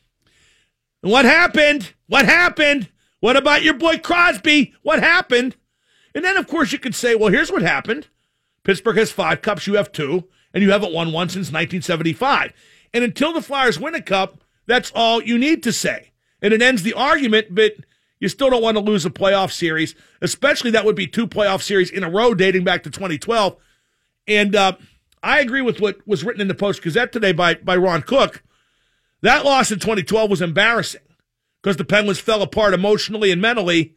[1.12, 1.94] what happened?
[2.08, 2.90] What happened?
[3.20, 4.74] What about your boy Crosby?
[4.82, 5.56] What happened?
[6.16, 8.08] And then, of course, you could say, well, here's what happened.
[8.64, 12.54] Pittsburgh has five cups, you have two, and you haven't won one since 1975.
[12.94, 16.12] And until the Flyers win a cup, that's all you need to say.
[16.42, 17.74] And it ends the argument, but
[18.20, 21.62] you still don't want to lose a playoff series, especially that would be two playoff
[21.62, 23.58] series in a row dating back to 2012.
[24.28, 24.74] And uh,
[25.22, 28.44] I agree with what was written in the Post Gazette today by, by Ron Cook.
[29.24, 31.02] That loss in 2012 was embarrassing
[31.62, 33.96] because the Penguins fell apart emotionally and mentally.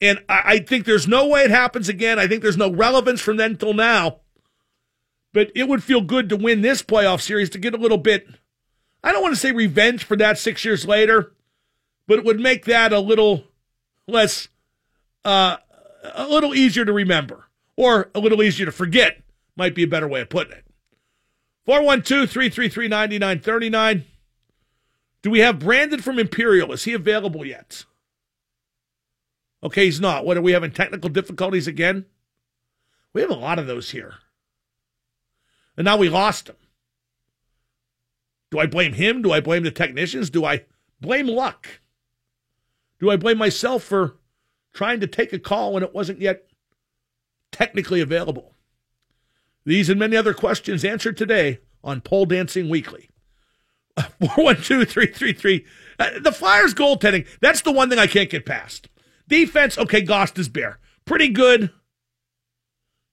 [0.00, 2.20] And I, I think there's no way it happens again.
[2.20, 4.20] I think there's no relevance from then till now.
[5.32, 8.28] But it would feel good to win this playoff series to get a little bit,
[9.02, 11.32] I don't want to say revenge for that six years later,
[12.06, 13.42] but it would make that a little
[14.06, 14.46] less,
[15.24, 15.56] uh,
[16.14, 19.22] a little easier to remember or a little easier to forget,
[19.56, 20.64] might be a better way of putting it.
[21.64, 24.04] 412 333 9939.
[25.22, 26.72] Do we have Brandon from Imperial?
[26.72, 27.84] Is he available yet?
[29.62, 30.24] Okay, he's not.
[30.24, 32.06] What are we having technical difficulties again?
[33.12, 34.14] We have a lot of those here.
[35.76, 36.56] And now we lost him.
[38.50, 39.22] Do I blame him?
[39.22, 40.30] Do I blame the technicians?
[40.30, 40.64] Do I
[41.00, 41.80] blame luck?
[43.00, 44.16] Do I blame myself for
[44.72, 46.46] trying to take a call when it wasn't yet
[47.50, 48.54] technically available?
[49.64, 53.10] These and many other questions answered today on Pole Dancing Weekly.
[53.96, 55.64] 412 333.
[55.98, 58.88] Uh, the Flyers goaltending, that's the one thing I can't get past.
[59.28, 60.50] Defense, okay, Ghost is.
[61.04, 61.70] Pretty good.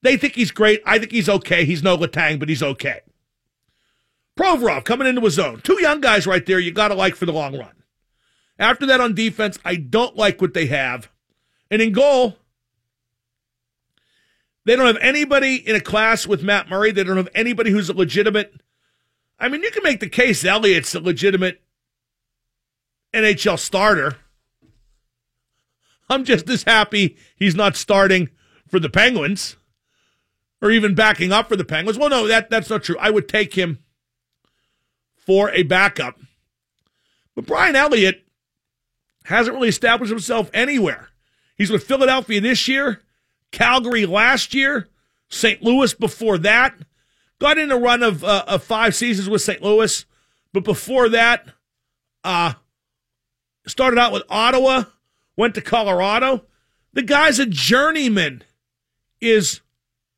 [0.02, 0.82] They think he's great.
[0.86, 1.66] I think he's okay.
[1.66, 3.02] He's no Letang, but he's okay.
[4.38, 5.62] Provorov coming into his zone.
[5.64, 7.72] Two young guys right there you got to like for the long run.
[8.60, 11.10] After that on defense, I don't like what they have.
[11.72, 12.38] And in goal,
[14.66, 16.92] they don't have anybody in a class with Matt Murray.
[16.92, 18.54] They don't have anybody who's a legitimate
[19.44, 21.62] I mean, you can make the case Elliott's a legitimate
[23.14, 24.16] NHL starter.
[26.10, 28.30] I'm just as happy he's not starting
[28.70, 29.58] for the Penguins
[30.62, 31.98] or even backing up for the Penguins.
[31.98, 32.96] Well, no, that, that's not true.
[32.98, 33.80] I would take him
[35.18, 36.18] for a backup.
[37.36, 38.26] But Brian Elliott
[39.26, 41.10] hasn't really established himself anywhere.
[41.58, 43.02] He's with Philadelphia this year,
[43.52, 44.88] Calgary last year,
[45.28, 45.62] St.
[45.62, 46.76] Louis before that.
[47.44, 49.62] Got in a run of, uh, of five seasons with St.
[49.62, 50.06] Louis,
[50.54, 51.50] but before that,
[52.24, 52.54] uh,
[53.68, 54.86] started out with Ottawa,
[55.36, 56.46] went to Colorado.
[56.94, 58.46] The guy's a journeyman,
[59.20, 59.60] is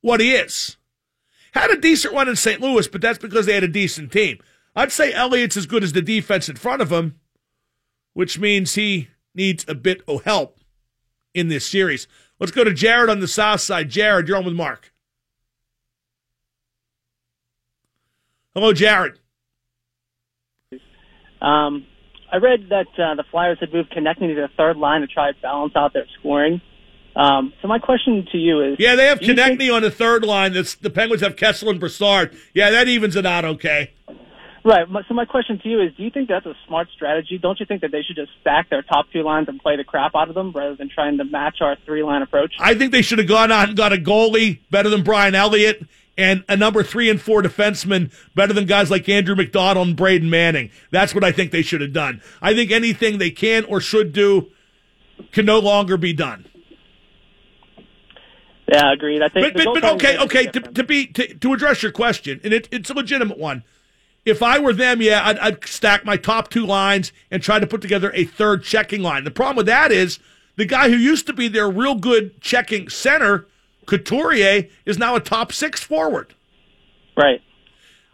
[0.02, 0.78] what he is.
[1.54, 2.62] Had a decent run in St.
[2.62, 4.38] Louis, but that's because they had a decent team.
[4.76, 7.20] I'd say Elliott's as good as the defense in front of him,
[8.14, 10.60] which means he needs a bit of help
[11.34, 12.08] in this series.
[12.40, 13.90] Let's go to Jared on the south side.
[13.90, 14.94] Jared, you're on with Mark.
[18.56, 19.20] Hello, Jared.
[21.42, 21.86] Um,
[22.32, 25.32] I read that uh, the Flyers had moved Konecny to the third line to try
[25.34, 26.62] to balance out their scoring.
[27.18, 30.24] Um, so my question to you is: Yeah, they have Konecny think- on the third
[30.24, 30.54] line.
[30.54, 32.36] That's, the Penguins have Kessel and Brassard.
[32.54, 33.92] Yeah, that evens it out okay.
[34.64, 34.88] Right.
[35.08, 37.38] So my question to you is: Do you think that's a smart strategy?
[37.38, 39.84] Don't you think that they should just stack their top two lines and play the
[39.84, 42.54] crap out of them rather than trying to match our three line approach?
[42.60, 45.86] I think they should have gone out and got a goalie better than Brian Elliott
[46.18, 50.30] and a number three and four defenseman better than guys like Andrew MacDonald and Brandon
[50.30, 50.72] Manning.
[50.92, 52.22] That's what I think they should have done.
[52.42, 54.52] I think anything they can or should do
[55.32, 56.46] can no longer be done.
[58.68, 59.22] Yeah, agreed.
[59.22, 59.54] I think.
[59.54, 60.46] But, but, but okay, okay.
[60.48, 63.64] To, to, be to, to address your question, and it, it's a legitimate one.
[64.26, 67.68] If I were them, yeah, I'd, I'd stack my top two lines and try to
[67.68, 69.24] put together a third checking line.
[69.24, 70.18] The problem with that is
[70.56, 73.46] the guy who used to be their real good checking center
[73.86, 76.34] Couturier is now a top six forward.
[77.16, 77.42] Right.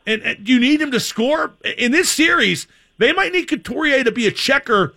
[0.05, 2.67] And, and you need him to score in this series.
[2.97, 4.93] They might need Couturier to be a checker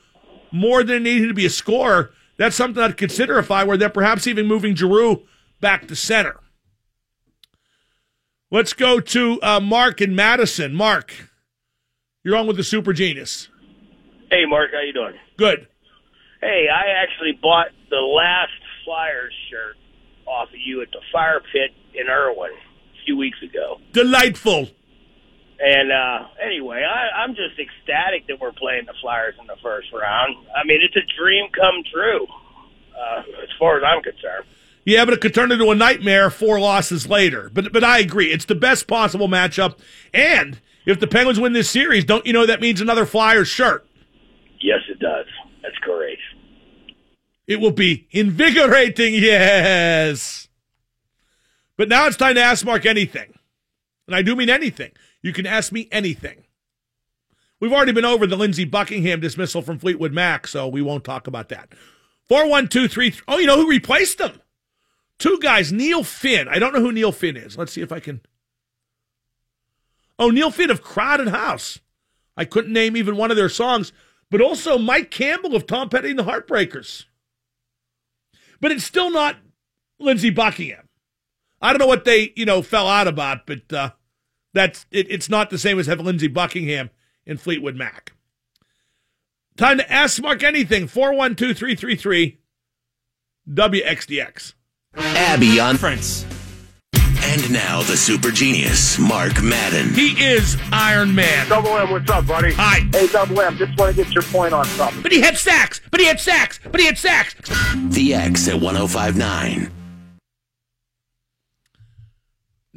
[0.50, 2.12] more than they need him to be a scorer.
[2.36, 3.90] That's something I'd consider if I were there.
[3.90, 5.22] Perhaps even moving Giroux
[5.60, 6.40] back to center.
[8.50, 10.74] Let's go to uh, Mark and Madison.
[10.74, 11.30] Mark,
[12.22, 13.48] you're on with the Super Genius.
[14.30, 15.14] Hey, Mark, how you doing?
[15.36, 15.68] Good.
[16.40, 18.52] Hey, I actually bought the last
[18.84, 19.76] Flyers shirt
[20.26, 23.78] off of you at the fire pit in Irwin a few weeks ago.
[23.92, 24.68] Delightful.
[25.60, 29.92] And uh, anyway, I, I'm just ecstatic that we're playing the Flyers in the first
[29.92, 30.36] round.
[30.54, 32.26] I mean, it's a dream come true,
[32.98, 34.46] uh, as far as I'm concerned.
[34.84, 37.50] Yeah, but it could turn into a nightmare four losses later.
[37.54, 39.78] But but I agree, it's the best possible matchup.
[40.12, 43.86] And if the Penguins win this series, don't you know that means another Flyers shirt?
[44.60, 45.26] Yes, it does.
[45.62, 46.18] That's great.
[47.46, 50.48] It will be invigorating, yes.
[51.76, 53.34] But now it's time to ask Mark anything.
[54.06, 54.92] And I do mean anything.
[55.22, 56.44] You can ask me anything.
[57.60, 61.26] We've already been over the Lindsey Buckingham dismissal from Fleetwood Mac, so we won't talk
[61.26, 61.72] about that.
[62.28, 63.22] 41233.
[63.28, 64.40] Oh, you know who replaced him?
[65.18, 66.48] Two guys, Neil Finn.
[66.48, 67.56] I don't know who Neil Finn is.
[67.56, 68.20] Let's see if I can.
[70.18, 71.78] Oh, Neil Finn of Crowded House.
[72.36, 73.92] I couldn't name even one of their songs,
[74.30, 77.04] but also Mike Campbell of Tom Petty and the Heartbreakers.
[78.64, 79.36] But it's still not
[80.00, 80.88] Lindsey Buckingham.
[81.60, 83.90] I don't know what they, you know, fell out about, but uh,
[84.54, 86.88] that's it, it's not the same as having Lindsey Buckingham
[87.26, 88.14] in Fleetwood Mac.
[89.58, 90.86] Time to ask Mark anything.
[90.86, 92.38] 412 333
[93.50, 94.54] WXDX.
[94.96, 96.24] Abby on Prince.
[97.34, 99.92] And now the super genius, Mark Madden.
[99.92, 101.48] He is Iron Man.
[101.48, 102.52] Double M, what's up, buddy?
[102.52, 102.86] Hi.
[102.92, 105.02] Hey, Double M, just want to get your point on something.
[105.02, 105.80] But he had sacks.
[105.90, 106.60] But he had sacks.
[106.62, 107.34] But he had sacks.
[107.74, 109.68] The X at 1059.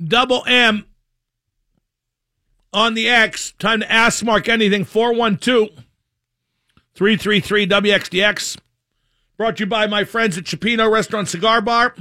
[0.03, 0.87] Double M
[2.73, 3.53] on the X.
[3.59, 4.85] Time to ask Mark anything.
[4.85, 5.69] 412
[6.95, 8.57] 333 WXDX.
[9.37, 11.93] Brought to you by my friends at Cioppino Restaurant Cigar Bar,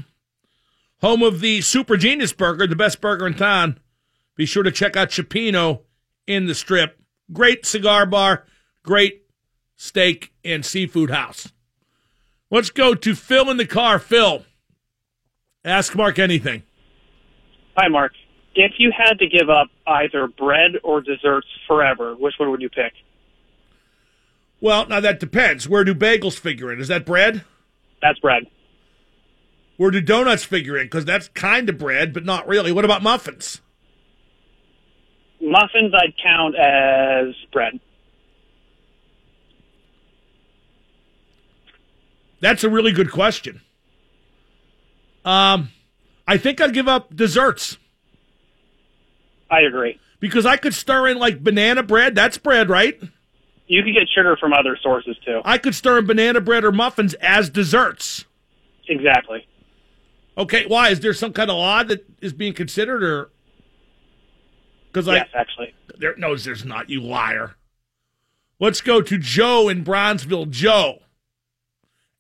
[1.07, 3.79] home of the Super Genius Burger, the best burger in town.
[4.35, 5.83] Be sure to check out Cioppino
[6.27, 6.99] in the strip.
[7.33, 8.45] Great cigar bar,
[8.83, 9.23] great
[9.77, 11.53] steak and seafood house.
[12.51, 14.01] Let's go to Phil in the car.
[14.01, 14.45] Phil,
[15.65, 16.65] ask Mark anything.
[17.77, 18.11] Hi, Mark.
[18.57, 22.71] If you had to give up either bread or desserts forever, which one would you
[22.71, 22.93] pick?
[24.61, 25.69] Well, now that depends.
[25.69, 26.81] Where do bagels figure in?
[26.81, 27.45] Is that bread?
[28.03, 28.47] That's bread.
[29.77, 30.87] Where do donuts figure in?
[30.87, 32.73] Because that's kind of bread, but not really.
[32.73, 33.61] What about muffins?
[35.41, 37.79] Muffins I'd count as bread.
[42.41, 43.61] That's a really good question.
[45.25, 45.71] Um,
[46.27, 47.77] I think I'd give up desserts.
[49.51, 49.99] I agree.
[50.21, 52.15] Because I could stir in like banana bread.
[52.15, 52.99] That's bread, right?
[53.67, 55.41] You could get sugar from other sources too.
[55.45, 58.25] I could stir in banana bread or muffins as desserts.
[58.89, 59.47] Exactly.
[60.39, 60.91] Okay, why?
[60.91, 63.31] Is there some kind of law that is being considered, or
[64.89, 66.91] because yes, actually, there no, there's not.
[66.91, 67.55] You liar.
[68.59, 70.51] Let's go to Joe in Bronzeville.
[70.51, 71.01] Joe,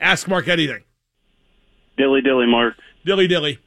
[0.00, 0.84] ask Mark anything.
[1.96, 2.74] Dilly dilly, Mark.
[3.04, 3.58] Dilly dilly.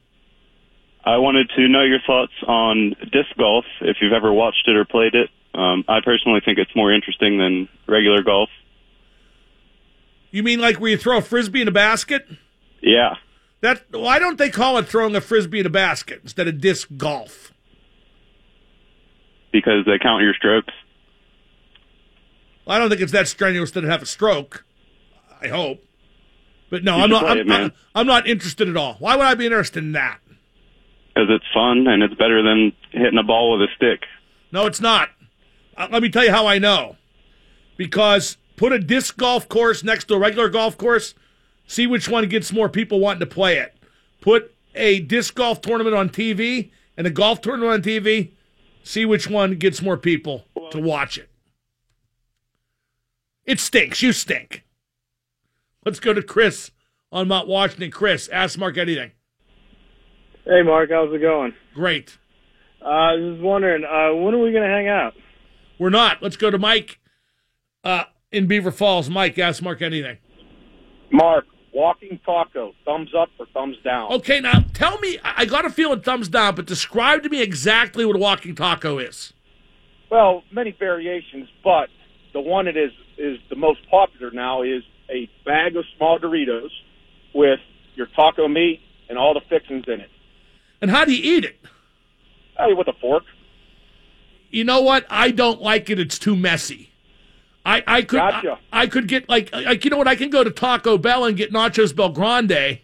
[1.04, 4.84] I wanted to know your thoughts on disc golf, if you've ever watched it or
[4.84, 5.30] played it.
[5.54, 8.50] Um, I personally think it's more interesting than regular golf.
[10.30, 12.26] You mean like where you throw a frisbee in a basket?
[12.82, 13.14] Yeah.
[13.60, 16.88] That why don't they call it throwing a frisbee in a basket instead of disc
[16.96, 17.52] golf?
[19.52, 20.72] Because they count your strokes.
[22.64, 24.64] Well, I don't think it's that strenuous to have a stroke.
[25.42, 25.82] I hope,
[26.70, 27.24] but no, You I'm not.
[27.24, 27.50] I'm, it.
[27.50, 28.94] I'm, I'm not interested at all.
[28.98, 30.20] Why would I be interested in that?
[31.14, 34.04] Because it's fun and it's better than hitting a ball with a stick.
[34.52, 35.10] No, it's not.
[35.76, 36.96] Uh, let me tell you how I know.
[37.76, 41.14] Because put a disc golf course next to a regular golf course,
[41.70, 43.76] see which one gets more people wanting to play it.
[44.20, 48.32] Put a disc golf tournament on TV and a golf tournament on TV,
[48.82, 51.30] see which one gets more people to watch it.
[53.44, 54.02] It stinks.
[54.02, 54.64] You stink.
[55.86, 56.72] Let's go to Chris
[57.12, 57.92] on Mount Washington.
[57.92, 59.12] Chris, ask Mark anything.
[60.44, 61.54] Hey, Mark, how's it going?
[61.72, 62.18] Great.
[62.82, 65.14] Uh, I was just wondering, uh, when are we going to hang out?
[65.78, 66.20] We're not.
[66.20, 66.98] Let's go to Mike
[67.84, 69.08] uh, in Beaver Falls.
[69.08, 70.18] Mike, ask Mark anything.
[71.12, 74.12] Mark, walking taco, thumbs up or thumbs down?
[74.12, 75.18] Okay, now tell me.
[75.22, 78.98] I got a feeling thumbs down, but describe to me exactly what a walking taco
[78.98, 79.32] is.
[80.10, 81.88] Well, many variations, but
[82.32, 86.70] the one that is is the most popular now is a bag of small Doritos
[87.34, 87.60] with
[87.94, 90.10] your taco meat and all the fixings in it.
[90.80, 91.60] And how do you eat it?
[92.56, 93.24] Hey, with a fork.
[94.50, 95.06] You know what?
[95.10, 95.98] I don't like it.
[95.98, 96.89] It's too messy.
[97.64, 98.58] I, I could Gotcha.
[98.72, 100.08] I, I could get like like you know what?
[100.08, 102.80] I can go to Taco Bell and get nachos BellGrande,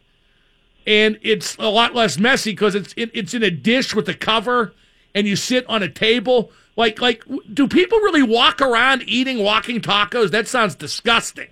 [0.87, 4.15] and it's a lot less messy because it's it, it's in a dish with a
[4.15, 4.75] cover,
[5.15, 6.51] and you sit on a table.
[6.77, 10.31] Like like, do people really walk around eating walking tacos?
[10.31, 11.49] That sounds disgusting.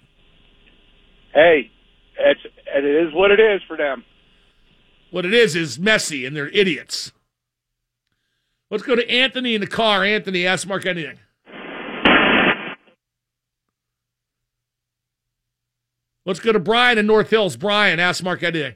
[1.33, 1.71] Hey,
[2.19, 4.05] it's it is what it is for them.
[5.11, 7.13] What it is is messy and they're idiots.
[8.71, 10.05] Let's go to Anthony in the car.
[10.05, 11.19] Anthony, ask Mark anything.
[16.25, 17.57] Let's go to Brian in North Hills.
[17.57, 18.75] Brian, ask Mark anything.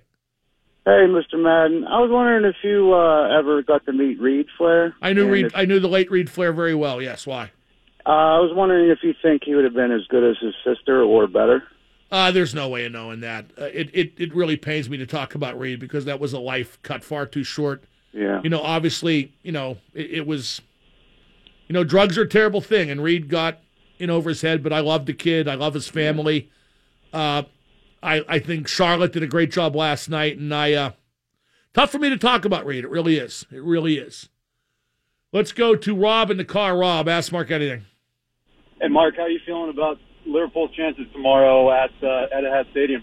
[0.84, 1.34] Hey, Mr.
[1.34, 1.84] Madden.
[1.86, 4.94] I was wondering if you uh, ever got to meet Reid Flair.
[5.02, 5.46] I knew Reed.
[5.46, 7.00] if- I knew the late Reid Flair very well.
[7.02, 7.50] Yes, why?
[8.06, 10.54] uh, I was wondering if you think he would have been as good as his
[10.64, 11.62] sister or better.
[12.10, 13.46] Uh, there's no way of knowing that.
[13.60, 16.38] Uh, it, it it really pains me to talk about Reid because that was a
[16.38, 17.84] life cut far too short.
[18.12, 18.40] Yeah.
[18.42, 20.62] You know, obviously, you know, it, it was,
[21.66, 23.58] you know, drugs are a terrible thing, and Reid got
[23.98, 24.62] in over his head.
[24.62, 25.46] But I love the kid.
[25.46, 26.48] I love his family.
[27.12, 27.42] Uh,
[28.02, 30.90] I I think Charlotte did a great job last night, and I uh,
[31.72, 32.84] tough for me to talk about Reid.
[32.84, 33.46] It really is.
[33.50, 34.28] It really is.
[35.32, 36.76] Let's go to Rob in the car.
[36.78, 37.84] Rob, ask Mark anything.
[38.80, 43.02] Hey, Mark, how are you feeling about Liverpool's chances tomorrow at uh, Etihad Stadium?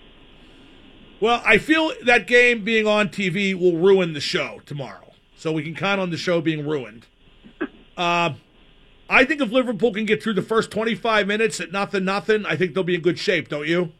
[1.22, 5.14] Well, I feel that game being on TV will ruin the show tomorrow.
[5.36, 7.08] So we can count on the show being ruined.
[7.98, 8.34] Uh,
[9.10, 12.56] I think if Liverpool can get through the first 25 minutes at nothing, nothing, I
[12.56, 13.92] think they'll be in good shape, don't you?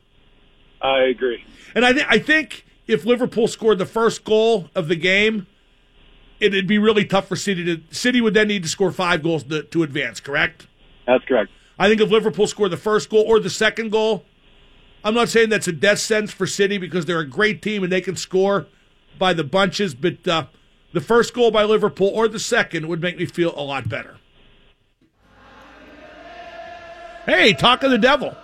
[0.82, 1.44] I agree.
[1.76, 5.48] And I, th- I think if Liverpool scored the first goal of the game,
[6.40, 7.96] it'd be really tough for City to.
[7.96, 10.68] City would then need to score five goals to, to advance, correct?
[11.06, 11.52] That's correct.
[11.78, 14.24] I think if Liverpool scored the first goal or the second goal,
[15.04, 17.92] I'm not saying that's a death sentence for City because they're a great team and
[17.92, 18.68] they can score
[19.20, 20.48] by the bunches, but uh,
[20.94, 24.18] the first goal by Liverpool or the second would make me feel a lot better.
[27.26, 28.36] Hey, talk of the devil.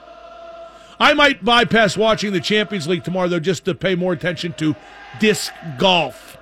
[1.00, 4.76] I might bypass watching the Champions League tomorrow, though, just to pay more attention to
[5.20, 6.38] disc golf.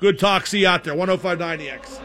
[0.00, 0.46] Good talk.
[0.46, 0.94] See you out there.
[0.94, 2.00] 1059 EX.